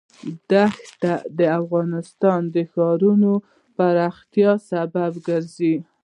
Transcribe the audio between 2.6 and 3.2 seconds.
ښاري